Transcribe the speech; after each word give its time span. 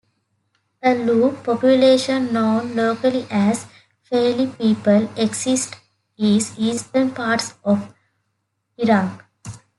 A 0.81 0.95
Lur 0.95 1.31
population, 1.43 2.33
known 2.33 2.75
locally 2.75 3.27
as 3.29 3.67
Feyli 4.11 4.57
people, 4.57 5.07
exists 5.15 5.77
in 6.17 6.41
eastern 6.57 7.11
parts 7.11 7.53
of 7.63 7.93
Iraq. 8.79 9.23